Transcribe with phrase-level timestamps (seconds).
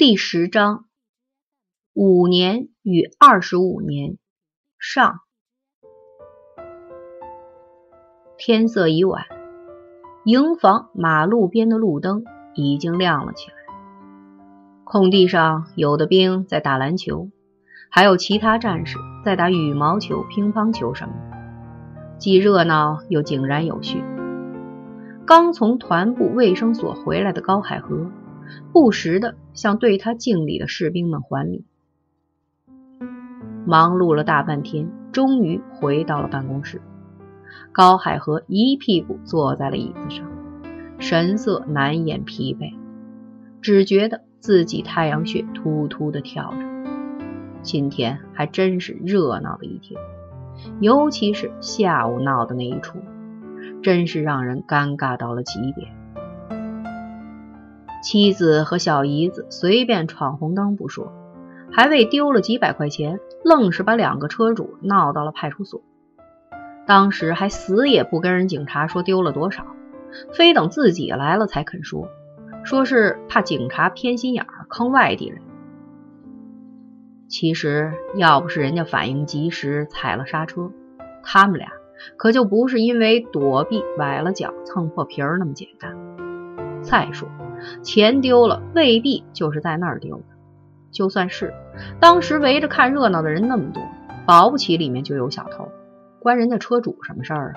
[0.00, 0.86] 第十章，
[1.92, 4.16] 五年与二十五年
[4.78, 5.20] 上。
[8.38, 9.26] 天色已晚，
[10.24, 12.24] 营房马路边的路灯
[12.54, 13.56] 已经亮了起来。
[14.84, 17.28] 空地上，有的兵在打篮球，
[17.90, 24.02] 还有其他战士在打羽毛球、乒乓球什么的，既热闹又井然有序。
[25.26, 28.10] 刚从团部卫生所回来的高海河。
[28.72, 31.64] 不时的向对他敬礼的士兵们还礼。
[33.66, 36.80] 忙碌了大半天，终于回到了办公室。
[37.72, 40.26] 高海河一屁股坐在了椅子上，
[40.98, 42.74] 神色难掩疲惫，
[43.60, 46.58] 只觉得自己太阳穴突突的跳着。
[47.62, 50.00] 今天还真是热闹的一天，
[50.80, 52.98] 尤其是下午闹的那一出，
[53.82, 55.92] 真是让人尴尬到了极点。
[58.02, 61.12] 妻子和小姨子随便闯红灯不说，
[61.70, 65.82] 还为丢了几百块钱，愣是把两个车主闹到了派出所。
[66.86, 69.66] 当时还死也不跟人警察说丢了多少，
[70.32, 72.08] 非等自己来了才肯说，
[72.64, 75.42] 说是怕警察偏心眼儿坑外地人。
[77.28, 80.72] 其实要不是人家反应及时踩了刹车，
[81.22, 81.68] 他们俩
[82.16, 85.94] 可就不是因为躲避崴了脚蹭破皮儿那么简单。
[86.82, 87.28] 再说。
[87.82, 90.24] 钱丢了未必就是在那儿丢的，
[90.90, 91.52] 就算是
[92.00, 93.82] 当时围着看热闹的人那么多，
[94.26, 95.68] 保不齐里面就有小偷，
[96.18, 97.54] 关人家车主什么事儿啊？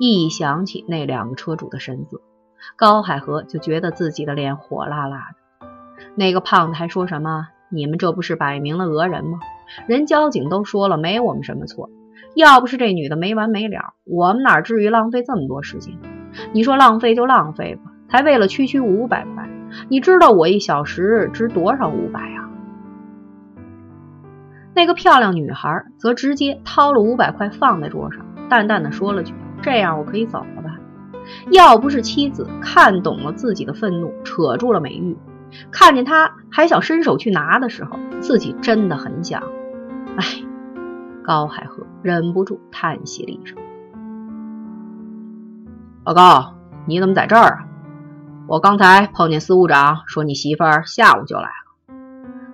[0.00, 2.20] 一想起那两个车主的神色，
[2.76, 5.68] 高海河就觉得自己的脸火辣辣的。
[6.16, 9.38] 那个胖子还说什么：“你们这不是摆明了讹人吗？
[9.86, 11.88] 人交警都说了，没我们什么错。
[12.34, 15.96] 要不是这女的没完没了，我们哪至于浪费这么多时间？
[16.52, 19.48] 你说浪费就浪费吧。”还为了区区五百块，
[19.88, 22.50] 你知道我一小时值多少五百啊？
[24.74, 29.32] 那个漂亮女孩则直接掏了五百块放在桌上，淡淡的说了句
[29.62, 30.78] ：“这样我可以走了吧？”
[31.50, 35.16] 要不是妻子看懂了自己的愤怒，扯住了美玉，
[35.70, 39.42] 看见他还想伸手去拿的时候，自己真的很想……
[40.18, 40.24] 哎，
[41.24, 43.56] 高海河忍不住叹息了一声
[46.04, 47.64] ：“老高，你怎么在这儿啊？”
[48.48, 51.94] 我刚才碰见司务长说你媳妇儿下午就来了。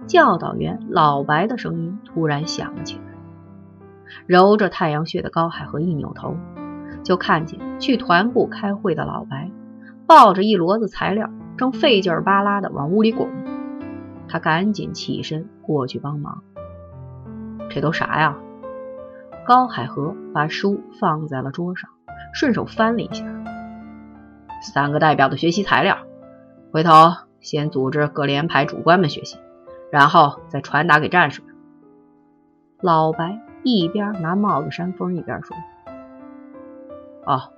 [0.07, 3.03] 教导员老白的声音突然响了起来。
[4.27, 6.37] 揉着太阳穴的高海河一扭头，
[7.03, 9.51] 就看见去团部开会的老白
[10.07, 13.29] 抱着一摞子材料，正费劲儿巴拉的往屋里拱。
[14.29, 16.43] 他赶紧起身过去帮忙。
[17.71, 18.37] 这都啥呀？
[19.47, 21.91] 高海河把书放在了桌上，
[22.35, 23.25] 顺手翻了一下。
[24.61, 25.99] 三个代表的学习材料，
[26.73, 29.39] 回头先组织各连排主官们学习，
[29.91, 31.55] 然后再传达给战士们。
[32.81, 35.57] 老白一边拿帽子扇风，一边说
[37.27, 37.53] ：“哦，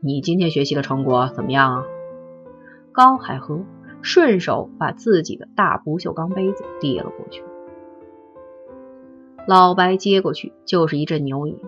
[0.00, 1.84] 你今天学习的成果怎么样啊？”
[2.92, 3.60] 高海河
[4.00, 7.42] 顺手把自己的大不锈钢杯子递了过去。
[9.46, 11.60] 老白接过去就是一阵牛饮，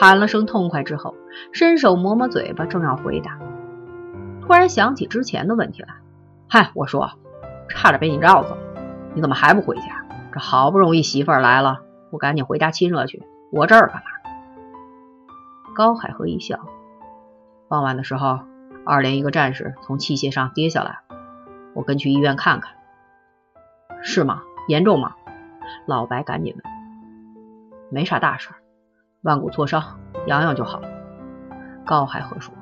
[0.00, 1.14] 喊了声痛快之后，
[1.52, 3.38] 伸手抹抹嘴巴，正要回答。
[4.48, 5.88] 突然想起之前的问题来，
[6.48, 7.10] 嗨，我说，
[7.68, 8.56] 差点被你绕走，
[9.12, 10.06] 你怎么还不回家？
[10.32, 13.22] 这好不容易媳妇儿来了，不赶紧回家亲热去？
[13.52, 14.02] 我这儿干嘛？
[15.76, 16.60] 高海河一笑，
[17.68, 18.40] 傍晚的时候，
[18.86, 21.00] 二连一个战士从器械上跌下来，
[21.74, 22.72] 我跟去医院看看。
[24.00, 24.40] 是吗？
[24.66, 25.14] 严重吗？
[25.84, 26.64] 老白赶紧问。
[27.90, 28.48] 没啥大事，
[29.20, 30.80] 腕骨挫伤，养养就好。
[31.84, 32.54] 高海河说。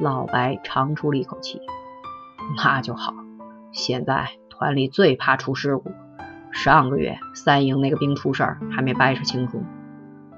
[0.00, 1.60] 老白长出了一口气，
[2.56, 3.14] 那就好。
[3.72, 5.90] 现在团里最怕出事故，
[6.52, 9.62] 上个月三营那个兵出事儿，还没掰扯清楚。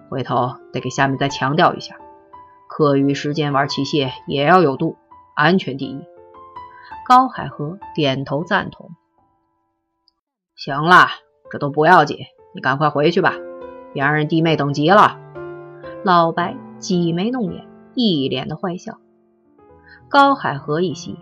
[0.09, 1.97] 回头得给下面再强调一下，
[2.69, 4.97] 课余时间玩器械也要有度，
[5.35, 6.05] 安全第一。
[7.07, 8.91] 高海河点头赞同。
[10.55, 11.09] 行了，
[11.51, 12.19] 这都不要紧，
[12.55, 13.35] 你赶快回去吧，
[13.93, 15.19] 别让人弟妹等急了。
[16.05, 18.99] 老白挤眉弄眼，一脸的坏笑。
[20.11, 21.19] 高海河一喜，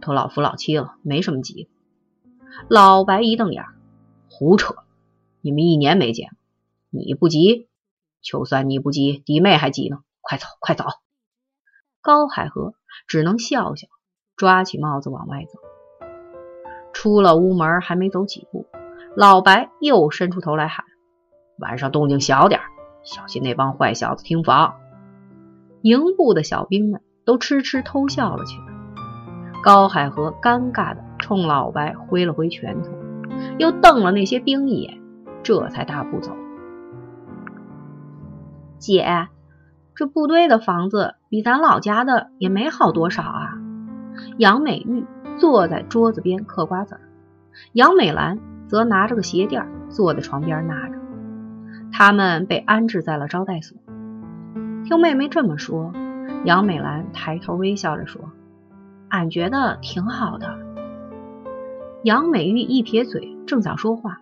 [0.00, 1.70] 都老夫老妻了，没什么急。
[2.68, 3.64] 老白一瞪眼，
[4.28, 4.74] 胡扯！
[5.40, 6.30] 你们一年没见，
[6.90, 7.68] 你不急，
[8.20, 9.98] 就算你不急，弟妹还急呢。
[10.20, 10.84] 快走，快走！
[12.00, 12.74] 高海河
[13.06, 13.86] 只能笑笑，
[14.34, 15.60] 抓起帽子往外走。
[16.92, 18.66] 出了屋门，还没走几步，
[19.14, 20.84] 老白又伸出头来喊
[21.58, 22.60] ：“晚上动静小点，
[23.04, 24.74] 小心那帮坏小子听房。”
[25.82, 27.00] 营部的小兵们。
[27.24, 28.64] 都痴痴偷笑了起来。
[29.62, 32.90] 高海河尴尬的冲老白挥了挥拳头，
[33.58, 35.00] 又瞪了那些兵一眼，
[35.42, 36.36] 这才大步走。
[38.78, 39.28] 姐，
[39.94, 43.54] 这部队的房子比咱老家的也没好多少啊。
[44.36, 45.06] 杨美玉
[45.38, 47.00] 坐在桌子边嗑瓜子儿，
[47.72, 48.38] 杨美兰
[48.68, 50.98] 则拿着个鞋垫坐在床边纳着。
[51.90, 53.78] 他们被安置在了招待所。
[54.84, 55.92] 听妹妹这么说，
[56.44, 58.20] 杨美兰抬头微笑着说
[59.08, 60.58] ：“俺觉得挺好的。”
[62.04, 64.20] 杨美玉一撇嘴，正想说话，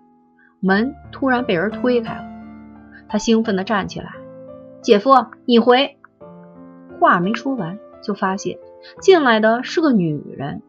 [0.61, 2.25] 门突然被人推开了。
[3.09, 4.15] 她兴奋地站起来
[4.83, 5.99] ：“姐夫，你回！”
[7.01, 8.57] 话没说完，就发现
[9.01, 10.63] 进来的是个女人。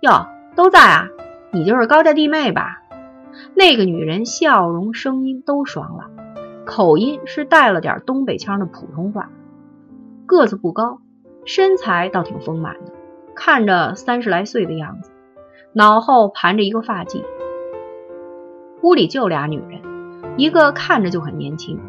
[0.00, 0.26] 哟，
[0.56, 1.08] 都在啊！
[1.52, 2.82] 你就是高家弟妹吧？
[3.54, 6.10] 那个女人笑容、声音都爽朗。
[6.64, 9.30] 口音是带了点东北腔的普通话，
[10.26, 11.00] 个子不高，
[11.44, 12.92] 身材倒挺丰满的，
[13.34, 15.10] 看着三十来岁的样子，
[15.72, 17.24] 脑后盘着一个发髻。
[18.82, 19.80] 屋里就俩女人，
[20.36, 21.80] 一个看着就很年轻，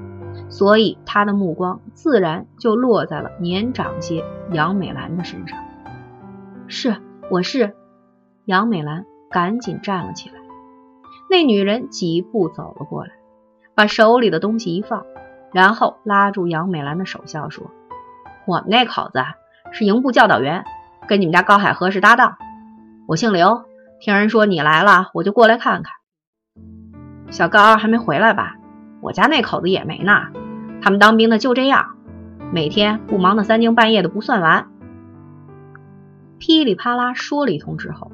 [0.50, 5.60] 所以他的目光自然就落在了年长些杨美兰的身上。
[6.68, 6.95] 是，
[7.30, 7.75] 我是
[8.45, 10.36] 杨美兰，赶紧站了起来。
[11.30, 13.12] 那女人几步走了过来。
[13.75, 15.06] 把手里的东西一放，
[15.54, 17.69] 然后拉住杨美兰的手，笑说
[18.48, 19.20] ：“我们那口子
[19.74, 20.64] 是营部教导员，
[21.06, 22.38] 跟你们家高海河是搭档。
[23.06, 23.66] 我姓刘，
[24.00, 25.92] 听人说你来了，我就过来看看。
[27.30, 28.56] 小高还没回来吧？
[29.02, 30.28] 我家那口子也没呢。
[30.82, 31.98] 他们当兵的就这样，
[32.54, 34.68] 每天不忙的三更半夜的不算完。”
[36.40, 38.14] 噼里啪啦说了一通之后，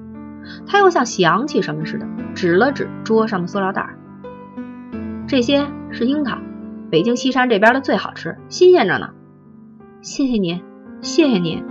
[0.65, 3.87] 他又像想起什么似的，指了指桌上的塑料袋。
[5.27, 6.39] 这些是樱桃，
[6.89, 9.11] 北京西山这边的最好吃，新鲜着呢。
[10.03, 10.61] 谢谢您，
[11.01, 11.63] 谢谢您。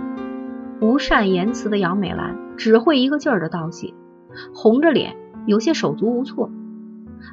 [0.79, 3.93] 不善言辞的杨美兰只会一个劲儿的道谢，
[4.55, 5.15] 红着脸，
[5.45, 6.49] 有些手足无措。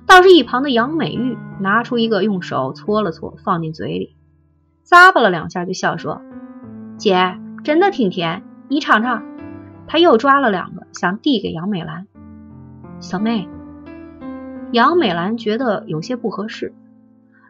[0.07, 4.15] 倒是一旁的杨美玉拿出一个，用手搓了搓，放进嘴里，
[4.87, 6.21] 咂巴了两下，就笑说
[6.99, 9.23] ：“姐，真的挺甜，你尝尝。”
[9.89, 12.09] 他又抓了两个，想递给杨美兰。
[13.01, 13.49] 小妹。
[14.71, 16.75] 杨美兰觉得有些不合适，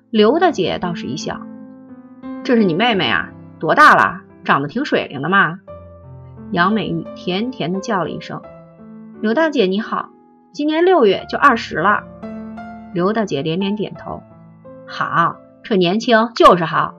[0.09, 1.41] 刘大姐倒是一笑
[2.45, 4.23] ：“这是你妹妹啊，多大了？
[4.43, 5.61] 长得挺水灵的嘛。”
[6.51, 8.43] 杨美玉甜甜的叫了一声
[9.23, 10.09] ：“刘大姐你好，
[10.53, 12.03] 今年六月就二十了。”
[12.93, 14.21] 刘大姐连连点头
[14.89, 16.95] ：“好，这年轻就是好。”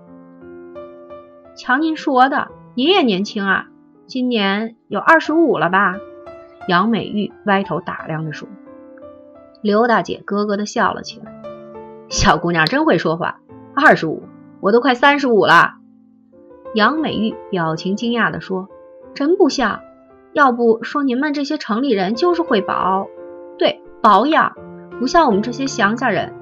[1.58, 3.66] 瞧您说的，您也年轻啊，
[4.08, 5.96] 今年有二十五了吧？
[6.68, 8.48] 杨美玉歪头打量着说。
[9.62, 11.34] 刘大姐咯咯的笑了起来，
[12.08, 13.40] 小姑娘真会说话。
[13.76, 14.24] 二十五，
[14.62, 15.74] 我都快三十五了。
[16.74, 18.70] 杨美玉表情惊讶的说
[19.14, 19.82] ：“真不像，
[20.34, 23.08] 要不说您们这些城里人就是会保，
[23.58, 24.56] 对，保养，
[25.00, 26.34] 不像我们这些乡下人。”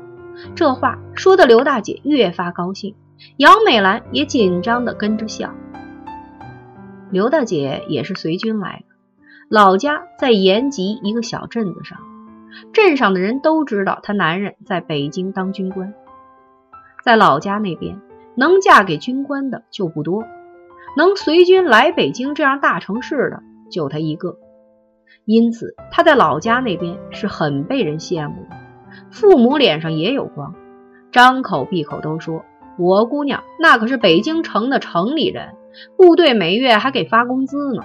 [0.56, 2.96] 这话说的刘大姐越发高兴，
[3.38, 5.52] 杨美兰也紧张的跟着笑。
[7.10, 8.96] 刘大姐也是随军来的，
[9.50, 11.98] 老家在延吉一个小镇子上。
[12.72, 15.94] 镇上的人都知道，她男人在北京当军官，
[17.04, 18.00] 在老家那边
[18.40, 20.24] 能嫁给军官的就不多，
[20.96, 24.38] 能随军来北京这样大城市的就他一个，
[25.26, 28.56] 因此他在老家那边是很被人羡慕的，
[29.12, 30.56] 父母脸上也有光，
[31.12, 32.46] 张口闭口都说
[32.78, 35.56] 我姑娘那可是北京城的城里人，
[35.98, 37.84] 部队每月还给发工资呢。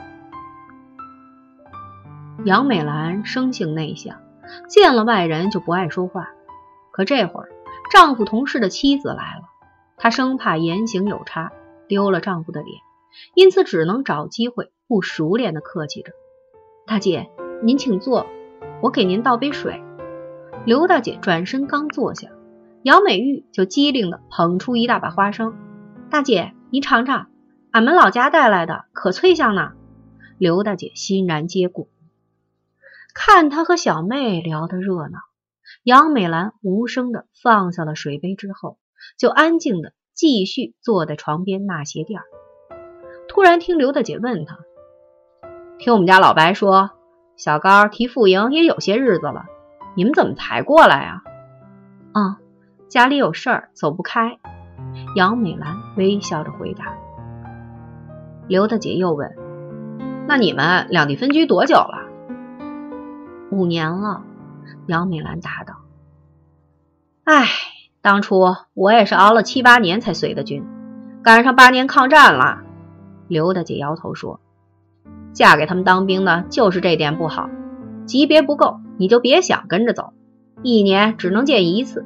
[2.44, 4.16] 杨美兰生性内向。
[4.68, 6.28] 见了外人就不爱说话，
[6.92, 7.48] 可这会儿
[7.90, 9.48] 丈夫同事的妻子来了，
[9.96, 11.52] 她生怕言行有差
[11.88, 12.80] 丢了丈夫的脸，
[13.34, 16.12] 因此只能找机会不熟练的客气着
[16.86, 17.30] ：“大姐，
[17.62, 18.26] 您请坐，
[18.82, 19.82] 我给您倒杯水。”
[20.66, 22.28] 刘大姐转身刚坐下，
[22.82, 25.54] 姚美玉就机灵的捧出一大把花生
[26.10, 27.28] ：“大姐，您尝尝，
[27.70, 29.72] 俺们老家带来的，可脆香呢。”
[30.38, 31.86] 刘大姐欣然接过。
[33.14, 35.18] 看她和小妹聊得热闹，
[35.82, 38.78] 杨美兰无声的放下了水杯之后，
[39.16, 42.20] 就安静的继续坐在床边纳鞋垫。
[43.28, 44.58] 突然听刘大姐问他
[45.78, 46.90] ：“听我们家老白说，
[47.36, 49.44] 小高提副营也有些日子了，
[49.96, 51.22] 你们怎么才过来啊
[52.14, 52.38] ？”“啊，
[52.88, 54.38] 家里有事儿，走不开。”
[55.16, 56.96] 杨美兰微笑着回答。
[58.46, 59.34] 刘大姐又问
[60.28, 62.08] ：“那你们两地分居多久了？”
[63.50, 64.22] 五年了，
[64.86, 65.74] 杨美兰答道
[67.24, 67.46] ：“哎，
[68.04, 70.62] 当初我也是熬了七八年才随的军，
[71.22, 72.58] 赶上八年抗战了。”
[73.28, 74.40] 刘大姐摇头说
[75.32, 77.48] ：“嫁给他们当兵的就是这点不好，
[78.04, 80.12] 级别不够，你就别想跟着走，
[80.62, 82.04] 一年只能见一次。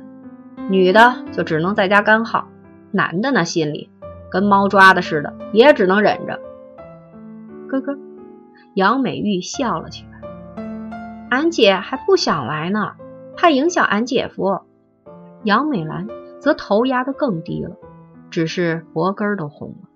[0.70, 2.46] 女的就只能在家干耗，
[2.92, 3.90] 男的那心里
[4.30, 6.38] 跟猫抓的似的，也只能忍着。
[7.66, 7.98] 咯咯，
[8.74, 10.64] 杨美玉笑了起来。
[11.28, 12.92] 俺姐还不想来呢，
[13.36, 14.60] 怕影响俺姐夫。
[15.44, 16.06] 杨美兰
[16.38, 17.76] 则头压得更低了，
[18.30, 19.88] 只是脖根都红了。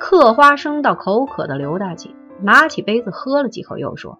[0.00, 2.10] 嗑花生到口渴的刘大姐
[2.40, 4.18] 拿起杯子喝了几口，又说：“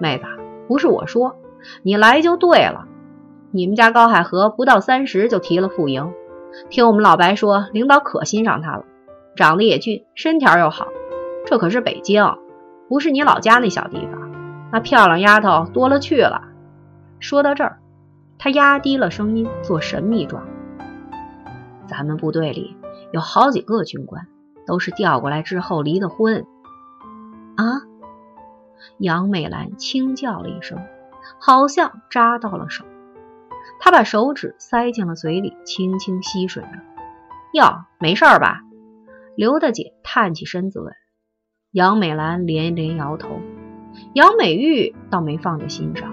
[0.00, 0.24] 妹子，
[0.66, 1.36] 不是我说，
[1.82, 2.86] 你来就对了。
[3.50, 6.12] 你们家高海河不到三十就提了副营，
[6.68, 8.84] 听我们老白说，领导可欣赏他了，
[9.36, 10.88] 长得也俊，身条又好。
[11.46, 12.36] 这可是北京，
[12.88, 14.30] 不是你老家那小地方。
[14.70, 16.42] 那漂亮丫头多了去了。”
[17.20, 17.78] 说到这儿，
[18.38, 20.46] 他压低了声音，做神秘状
[21.88, 22.76] ：“咱们部队里
[23.12, 24.26] 有好几个军官。”
[24.68, 26.44] 都是调过来之后离的婚
[27.56, 27.80] 啊！
[28.98, 30.78] 杨美兰轻叫了一声，
[31.40, 32.84] 好像扎到了手。
[33.80, 36.68] 她把手指塞进了嘴里，轻轻吸吮着。
[37.54, 38.60] 哟，没事吧？
[39.36, 40.92] 刘大姐探起身子问。
[41.70, 43.40] 杨美兰连连摇头。
[44.12, 46.12] 杨美玉倒没放在心上，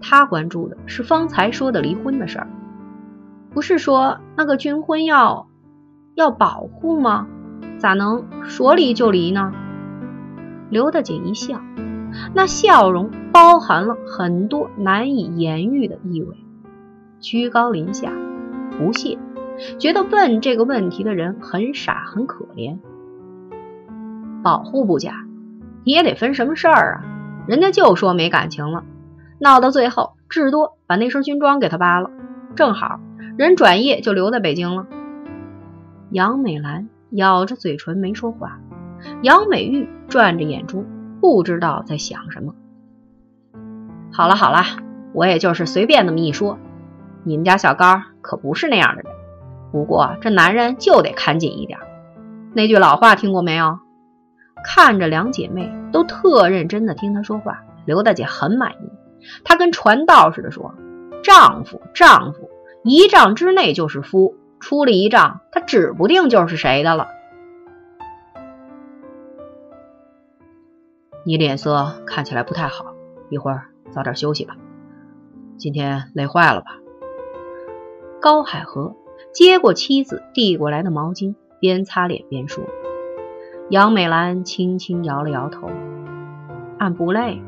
[0.00, 2.48] 他关注的是方才说的离婚的事儿。
[3.50, 5.48] 不是说那个军婚要
[6.14, 7.26] 要保护吗？
[7.78, 9.52] 咋能说离就离呢？
[10.68, 11.60] 刘大姐一笑，
[12.34, 16.36] 那笑容包含了很多难以言喻的意味，
[17.20, 18.12] 居高临下，
[18.76, 19.18] 不屑，
[19.78, 22.78] 觉得问这个问题的人很傻很可怜。
[24.42, 25.24] 保护不假，
[25.84, 27.04] 你也得分什么事儿啊？
[27.46, 28.84] 人家就说没感情了，
[29.38, 32.10] 闹到最后，至多把那身军装给他扒了，
[32.54, 33.00] 正好
[33.36, 34.86] 人转业就留在北京了。
[36.10, 36.88] 杨美兰。
[37.12, 38.60] 咬着嘴唇没说话，
[39.22, 40.84] 杨美玉转着眼珠，
[41.22, 42.54] 不知道在想什么。
[44.12, 44.62] 好了好了，
[45.14, 46.58] 我也就是随便那么一说，
[47.24, 49.10] 你们家小高可不是那样的人。
[49.72, 51.78] 不过这男人就得看紧一点。
[52.52, 53.78] 那句老话听过没有？
[54.62, 58.92] 看着两姐妹都特认真的听她说话，刘大姐很满意。
[59.44, 60.74] 她跟传道似的说
[61.22, 62.50] ：“丈夫，丈夫，
[62.84, 67.06] 一丈之内就是夫。”出了一丈，他指不定就是谁的了。
[71.24, 72.86] 你脸色看起来不太好，
[73.28, 74.56] 一会儿早点休息吧。
[75.58, 76.76] 今天累坏了吧？
[78.20, 78.96] 高海河
[79.32, 82.64] 接过妻子递过来的毛巾，边擦脸边说。
[83.70, 85.70] 杨美兰轻轻摇了摇头
[86.80, 87.40] ：“俺不累。”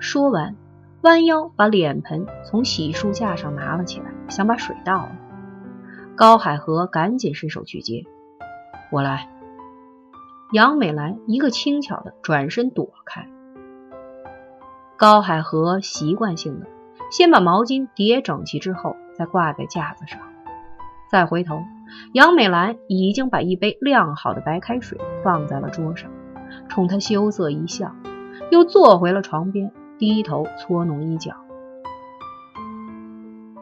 [0.00, 0.56] 说完，
[1.04, 5.12] 弯腰把脸盆从洗漱架上拿了起来，想把水倒了。
[6.16, 8.04] 高海河赶紧伸手去接，
[8.90, 9.28] 我来。
[10.50, 13.28] 杨美兰一个轻巧的转身躲开。
[14.96, 16.66] 高海河习惯性的
[17.10, 20.18] 先把毛巾叠整齐，之后再挂在架子上，
[21.10, 21.60] 再回头，
[22.14, 26.10] 杨美兰已经把一杯晾好的白开水放在了桌上，
[26.70, 27.94] 冲他羞涩一笑，
[28.50, 31.32] 又坐回了床边，低头搓弄衣角。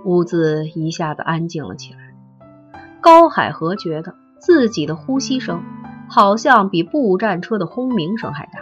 [0.04, 2.00] 屋子一下子安静了起来。
[3.00, 5.62] 高海河觉得自己的呼吸声
[6.08, 8.60] 好像比步战车的轰鸣声还大，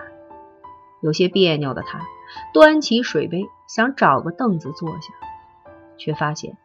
[1.02, 2.00] 有些别扭的他
[2.52, 5.12] 端起水杯想找个凳子坐下，
[5.98, 6.56] 却发现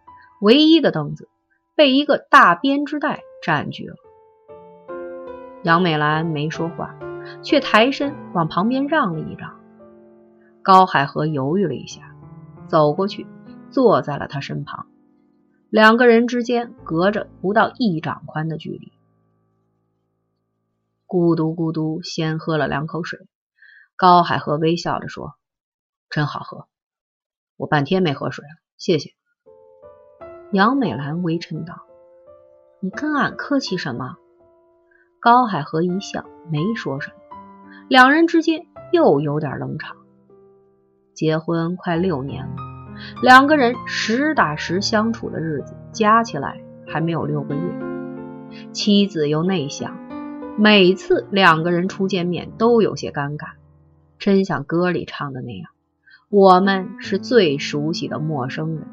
[0.42, 1.28] 唯一的凳子
[1.76, 3.96] 被一个大编织袋占据了。
[5.64, 6.96] 杨美兰没说话，
[7.42, 9.56] 却抬身往旁边让了一让。
[10.66, 12.16] 高海河犹豫了一下，
[12.68, 13.28] 走过去
[13.70, 14.88] 坐在了他身旁。
[15.70, 18.92] 两个人之间隔着不到一掌宽的距离，
[21.06, 23.28] 咕嘟咕嘟，先喝了两口水。
[23.96, 25.36] 高海河微笑着说
[26.10, 26.68] ：“真好喝，
[27.58, 29.12] 我半天没喝水了，谢谢。”
[30.52, 31.84] 杨美兰微嗔道
[32.82, 34.18] ：“你跟俺客气什么？”
[35.22, 37.16] 高海河一笑，没说什么。
[37.88, 39.96] 两人之间又有点冷场。
[41.16, 42.56] 结婚快六年了。
[43.22, 47.62] 两个人实打实相处的日子加起来还没有六个月，
[48.72, 49.98] 妻子又内向，
[50.58, 53.54] 每次两个人初见面都有些尴尬，
[54.20, 55.70] 真像歌里唱的那样
[56.30, 58.86] ：“我们是最熟悉的陌生人。”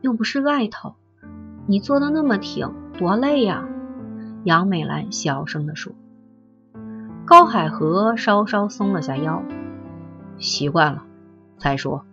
[0.00, 0.94] 又不是外头，
[1.66, 3.68] 你坐的那么挺，多累呀！
[4.42, 5.92] 杨美兰小声地说。
[7.24, 9.44] 高海河稍稍松了下腰，
[10.42, 11.04] 习惯了。
[11.56, 12.04] 再说，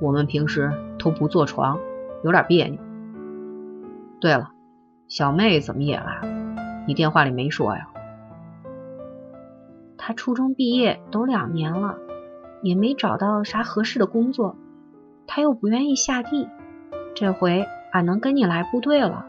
[0.00, 1.78] 我们平时都不坐床，
[2.24, 2.80] 有点别扭。
[4.18, 4.50] 对了，
[5.06, 6.84] 小妹怎么也来了？
[6.88, 7.88] 你电话里没说呀？
[9.96, 11.98] 他初中毕业都两年了，
[12.62, 14.56] 也没找到啥合适的工作，
[15.26, 16.48] 他又不愿意下地。
[17.14, 19.26] 这回俺能跟你来部队了，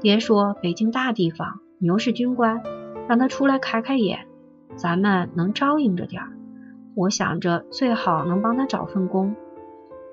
[0.00, 2.62] 别说北京大地方，你又是军官，
[3.08, 4.26] 让他出来开开眼，
[4.76, 6.32] 咱们能照应着点儿。
[6.96, 9.36] 我想着最好能帮他找份工。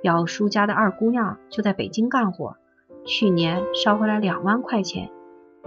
[0.02, 2.58] 表叔家的二姑娘就在北京干活，
[3.06, 5.10] 去年捎回来两万块钱，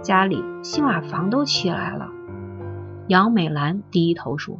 [0.03, 2.09] 家里新瓦房都起来了。
[3.07, 4.59] 杨美兰低头说：“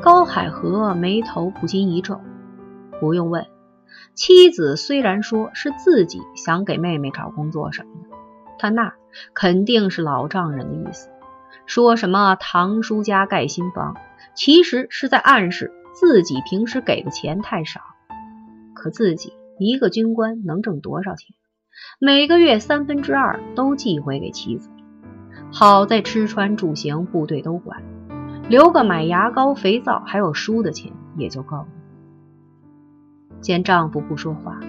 [0.00, 2.18] 高海河眉头不禁一皱，
[3.00, 3.46] 不用问，
[4.14, 8.16] 妻子虽然说是自己想给妹妹找工作什么的，
[8.58, 8.94] 他那
[9.34, 11.10] 肯定是老丈人的意思。
[11.66, 13.94] 说什么堂叔家盖新房，
[14.38, 17.80] 其实是在暗示自己平时给的钱太少。
[18.72, 21.34] 可自己一个军官能挣多少钱？
[21.98, 24.70] 每个月三分之二都寄回给妻子。”
[25.50, 27.82] 好在吃穿住行部队都管，
[28.48, 31.66] 留个买牙膏、肥皂还有书的钱也就够了。
[33.40, 34.60] 见丈夫不说话，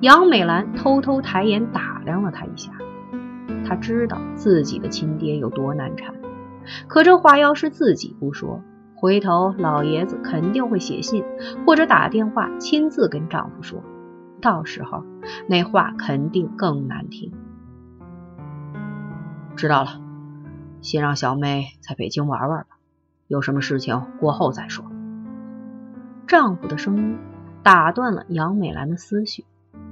[0.00, 2.70] 杨美兰偷偷抬眼打量了他一下。
[3.66, 6.14] 她知道自己的亲爹有多难缠，
[6.86, 8.62] 可这话要是自己不说，
[9.00, 11.24] 回头老爷子肯定会写信
[11.66, 13.82] 或者打电话亲自跟丈夫说，
[14.42, 15.04] 到时候
[15.48, 17.32] 那话肯定更难听。
[19.56, 20.02] 知道了。
[20.82, 22.76] 先让小妹在北京玩玩吧，
[23.26, 24.84] 有什么事情过后再说。
[26.26, 27.18] 丈夫的声音
[27.62, 29.44] 打断了杨美兰的思绪，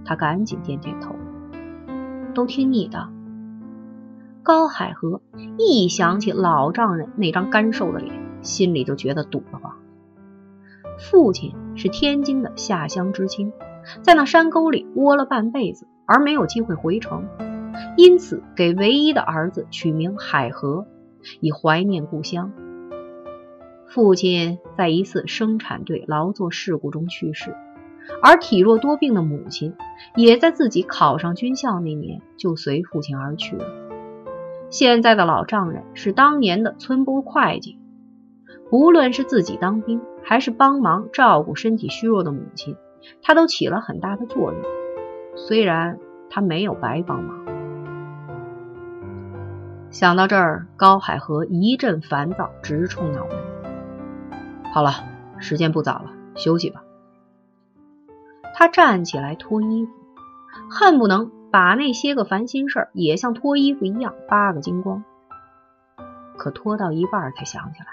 [0.05, 1.15] 她赶紧点点头，
[2.35, 3.09] 都听你的。
[4.43, 5.21] 高海河
[5.59, 9.77] 一想起老丈人那张干瘦的脸，心里就觉得堵得慌。
[10.99, 13.53] 父亲是天津的下乡知青，
[14.03, 17.27] 在那山沟里窝了半辈子，而没有机会回城。
[17.97, 20.87] 因此，给唯一的儿子取名海河，
[21.41, 22.53] 以怀念故乡。
[23.87, 27.55] 父亲在一次生产队劳作事故中去世，
[28.23, 29.75] 而体弱多病的母亲
[30.17, 33.65] 也在自己考上军校那年就随父亲而去了。
[34.71, 37.78] 现在的老丈人是当年的村部会计，
[38.71, 42.77] 无论是自己当兵，还是帮忙照顾身体虚弱的母亲，
[43.23, 44.63] 他都起了很大的作用。
[45.37, 47.47] 虽然他没有白帮忙。
[49.91, 53.37] 想到这儿，高海河一阵烦躁，直冲脑门。
[54.75, 54.93] 好了，
[55.39, 56.83] 时间不早了，休息吧。
[58.55, 59.93] 他站起来脱衣服，
[60.69, 65.05] 恨不能把那些个烦心事也像脱衣服一样扒个精光。
[66.37, 67.87] 可脱到一半才想起来，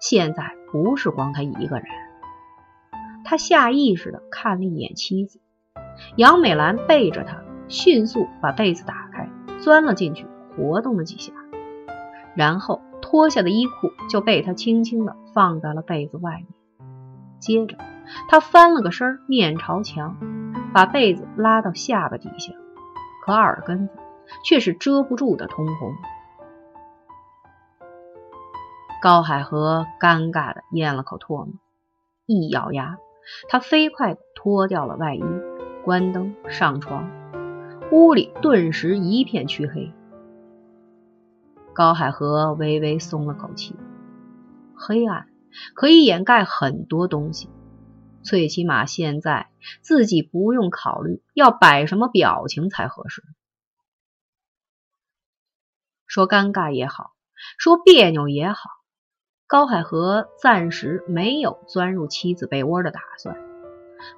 [0.00, 1.86] 现在不是光他一个人。
[3.24, 5.40] 他下意识的看了一眼妻子
[6.16, 9.28] 杨美兰，背着他，迅速把被子打开，
[9.60, 10.26] 钻了进去。
[10.56, 11.32] 活动了几下，
[12.34, 16.46] 然后脱下的衣裤就被他轻轻地放在了被子外面。
[17.38, 17.78] 接着，
[18.28, 20.16] 他翻了个身，面朝墙，
[20.74, 22.52] 把被子拉到下巴底下，
[23.24, 23.94] 可耳根子
[24.44, 25.92] 却是遮不住的通红。
[29.00, 31.54] 高海河尴尬的咽了口唾沫，
[32.26, 32.98] 一咬牙，
[33.48, 35.22] 他飞快的脱掉了外衣，
[35.84, 37.08] 关灯上床，
[37.92, 39.92] 屋里顿时一片黢黑。
[41.72, 43.76] 高海河微微松了口气，
[44.74, 45.28] 黑暗
[45.74, 47.48] 可以掩盖很多东西，
[48.24, 49.48] 最起码现在
[49.80, 53.22] 自己不用考虑要摆什么表情才合适。
[56.08, 57.12] 说尴尬也好，
[57.58, 58.70] 说别扭也好，
[59.48, 63.34] 高海河暂时没有钻入妻子被窝的打算。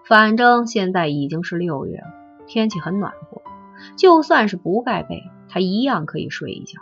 [0.04, 2.08] 反正现在已经是六月了，
[2.48, 3.40] 天气很暖和，
[3.96, 6.80] 就算是不盖被，他一样可以睡一觉。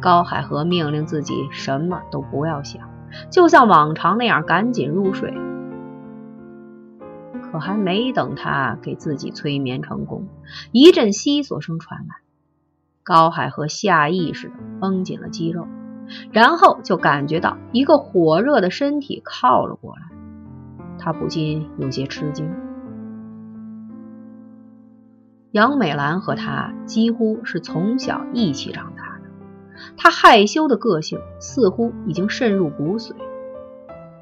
[0.00, 2.88] 高海河命令自己什么都不要想，
[3.32, 5.34] 就像往常那样赶紧入睡。
[7.50, 10.28] 可还没等他给自己催眠成功，
[10.70, 12.14] 一阵悉索声传来，
[13.02, 15.66] 高海河下意识地绷紧了肌肉，
[16.32, 20.02] 然后就感觉到一个火热的身体靠了过来，
[20.98, 22.50] 他不禁有些吃惊。
[25.52, 29.20] 杨美兰和他几乎是从小一起长大。
[29.96, 33.12] 他害羞的个性似乎已经渗入骨髓。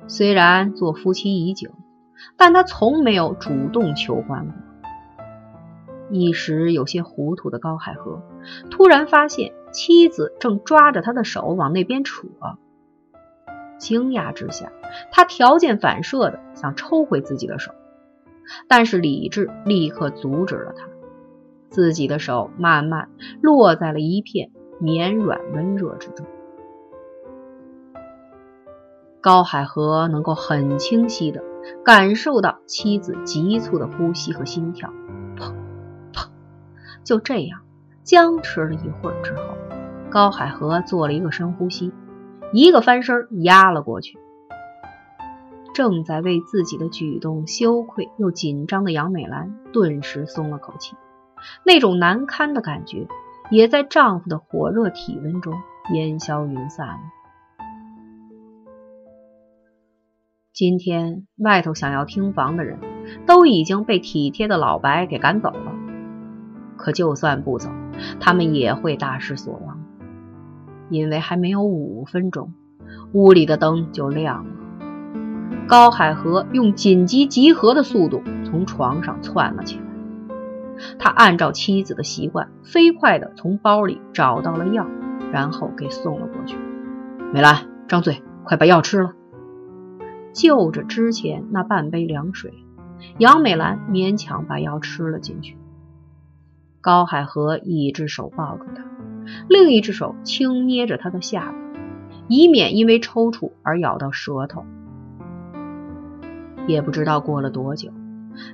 [0.07, 1.71] 虽然做夫妻已久，
[2.37, 4.55] 但他从没有主动求欢过。
[6.11, 8.23] 一时有些糊涂的高海河
[8.71, 12.27] 突然发现妻子正抓着他的手往那边扯，
[13.79, 14.73] 惊讶之下，
[15.11, 17.73] 他条件反射的想抽回自己的手，
[18.69, 20.89] 但是理智立刻阻止了他。
[21.71, 24.51] 自己的手慢慢落在了一片。
[24.81, 26.25] 绵软温热之中，
[29.21, 31.43] 高海河能够很清晰的
[31.85, 34.89] 感受到妻子急促的呼吸和心跳，
[35.37, 35.53] 砰
[36.13, 36.29] 砰。
[37.03, 37.63] 就这样
[38.09, 39.43] 僵持了一会儿之后，
[40.09, 41.93] 高海河做了一个深呼吸，
[42.55, 44.19] 一个翻身压了过去。
[45.75, 50.97] 正在为自己的举动羞愧又紧张的杨美兰顿时松了口气，
[51.67, 53.07] 那种难堪的感觉
[53.51, 55.53] 也在丈夫的火热体温中
[55.93, 57.01] 烟消云散了。
[60.55, 62.79] 今天外头想要听房的人
[63.27, 65.73] 都已经被体贴的老白给赶走了，
[66.79, 67.69] 可就算不走，
[68.21, 69.81] 他们也会大失所望，
[70.89, 72.53] 因为还没有五分钟，
[73.13, 74.51] 屋里的灯就亮了。
[75.67, 79.83] 高海河用紧急集合的速度从床上窜了起来。
[80.99, 84.87] 他按照妻子的习惯，飞快地从包里找到了药，
[85.33, 86.57] 然后给送了过去。
[87.33, 89.13] 美兰，张嘴，快把药吃了。
[90.33, 92.55] 就着之前那半杯凉水，
[93.19, 95.59] 杨美兰勉强把药吃了进去。
[96.81, 98.85] 高海河一只手抱住她，
[99.49, 101.55] 另一只手轻捏着她的下巴，
[102.29, 104.65] 以免因为抽搐而咬到舌头。
[106.67, 107.91] 也不知道过了多久，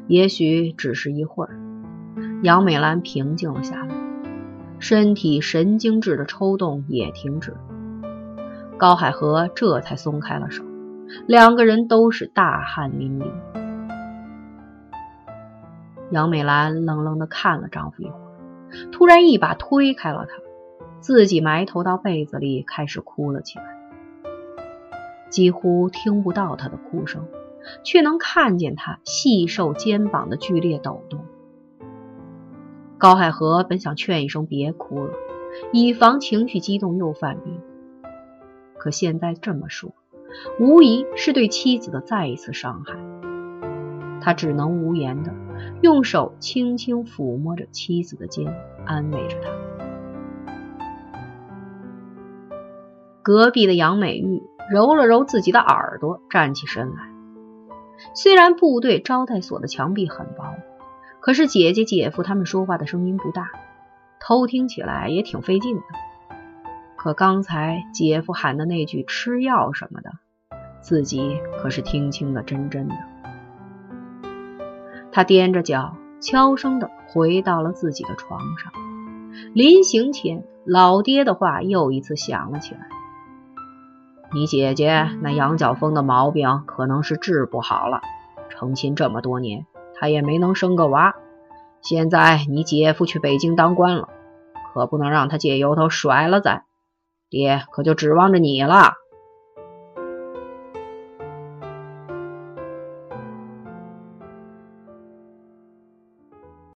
[0.07, 1.59] 也许只是一会儿，
[2.43, 3.95] 杨美兰平静了下来，
[4.79, 7.57] 身体神经质的抽动也停止，
[8.79, 10.65] 高海河这才松开了手，
[11.27, 13.27] 两个人都是大汗淋漓。
[16.15, 20.35] 杨美兰冷冷的看了丈夫一会儿，突然一把推开了他，
[21.01, 23.65] 自己埋头到被子里开始哭了起来，
[25.29, 27.27] 几乎听不到他的哭声。
[27.83, 31.25] 却能看见他细瘦肩膀的剧烈抖动。
[32.99, 35.15] 高海河本想劝一声别哭了，
[35.73, 37.59] 以防情绪激动又犯病，
[38.77, 39.95] 可现在这么说，
[40.61, 42.99] 无疑是对妻子的再一次伤害。
[44.21, 45.33] 他只能无言的
[45.83, 48.55] 用手轻轻抚摸着妻子的肩，
[48.87, 49.51] 安慰着她。
[53.23, 57.11] 隔壁的杨美玉揉了揉自己的耳朵，站起身来。
[58.15, 60.55] 虽然部队招待所的墙壁很薄，
[61.21, 63.51] 可是姐姐姐夫他们说话的声音不大，
[64.21, 65.83] 偷听起来也挺费劲的。
[66.97, 70.11] 可刚才姐夫喊的那句“吃药”什么的，
[70.83, 72.95] 自己可是听清了真真的。
[75.15, 78.73] 他踮着脚，悄声的回到了自己的床上。
[79.53, 82.81] 临行前，老爹的话又一次响了起来。
[84.33, 88.01] 你姐姐那羊角风的毛病可能是治不好了，
[88.49, 91.15] 成亲这么多年，她也没能生个娃。
[91.81, 94.09] 现在你姐夫去北京当官了，
[94.73, 96.65] 可不能让他借由头甩了咱，
[97.31, 98.95] 爹可就指望着你了。